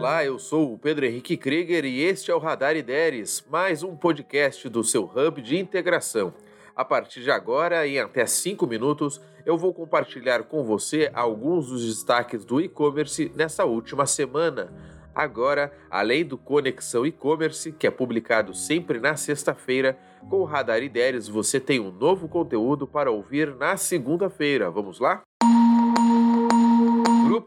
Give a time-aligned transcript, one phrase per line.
[0.00, 3.94] Olá, eu sou o Pedro Henrique Krieger e este é o Radar Ideres, mais um
[3.94, 6.32] podcast do seu hub de integração.
[6.74, 11.84] A partir de agora, em até 5 minutos, eu vou compartilhar com você alguns dos
[11.84, 14.72] destaques do e-commerce nessa última semana.
[15.14, 19.98] Agora, além do Conexão E-Commerce, que é publicado sempre na sexta-feira,
[20.30, 24.70] com o Radar Ideias você tem um novo conteúdo para ouvir na segunda-feira.
[24.70, 25.20] Vamos lá?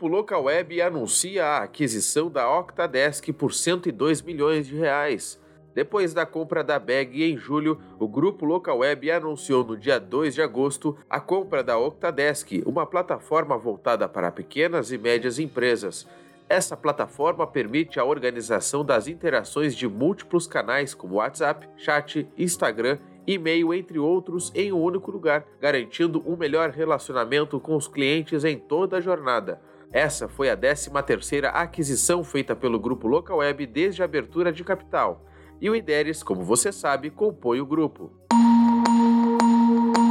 [0.03, 5.39] Grupo Local Web anuncia a aquisição da Octadesk por 102 milhões de reais.
[5.73, 10.35] Depois da compra da Bag em julho, o grupo Local Web anunciou no dia 2
[10.35, 16.05] de agosto a compra da Octadesk, uma plataforma voltada para pequenas e médias empresas.
[16.49, 23.73] Essa plataforma permite a organização das interações de múltiplos canais como WhatsApp, chat, Instagram, e-mail,
[23.73, 28.97] entre outros, em um único lugar, garantindo um melhor relacionamento com os clientes em toda
[28.97, 29.61] a jornada.
[29.93, 35.23] Essa foi a 13ª aquisição feita pelo grupo Local Web desde a abertura de capital
[35.61, 38.11] e o IDERES, como você sabe, compõe o grupo.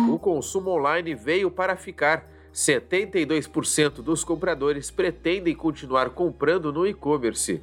[0.08, 2.30] O consumo online veio para ficar.
[2.54, 7.60] 72% dos compradores pretendem continuar comprando no e-commerce.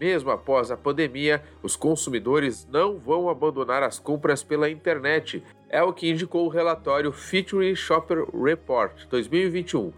[0.00, 5.92] Mesmo após a pandemia, os consumidores não vão abandonar as compras pela internet, é o
[5.92, 9.92] que indicou o relatório Feature Shopper Report 2021.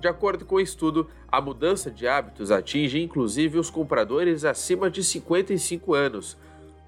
[0.00, 5.02] De acordo com o estudo, a mudança de hábitos atinge inclusive os compradores acima de
[5.02, 6.36] 55 anos.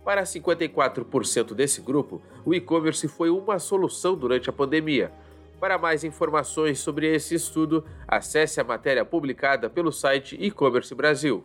[0.05, 5.11] Para 54% desse grupo, o e-commerce foi uma solução durante a pandemia.
[5.59, 11.45] Para mais informações sobre esse estudo, acesse a matéria publicada pelo site E-Commerce Brasil.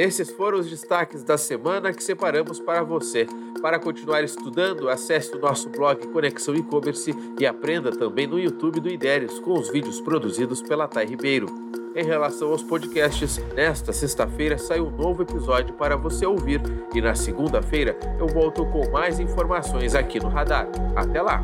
[0.00, 3.26] Esses foram os destaques da semana que separamos para você.
[3.60, 8.88] Para continuar estudando, acesse o nosso blog Conexão E-Commerce e aprenda também no YouTube do
[8.88, 11.48] Idérios com os vídeos produzidos pela Thay Ribeiro.
[11.94, 16.62] Em relação aos podcasts, nesta sexta-feira sai um novo episódio para você ouvir
[16.94, 20.66] e na segunda-feira eu volto com mais informações aqui no Radar.
[20.96, 21.42] Até lá!